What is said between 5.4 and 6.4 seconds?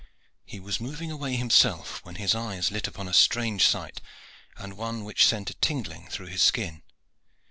a tingling through